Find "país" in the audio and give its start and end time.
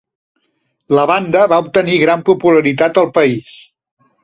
3.21-3.55